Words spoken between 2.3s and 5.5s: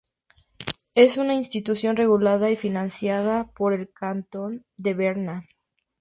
y financiada por el cantón de Berna.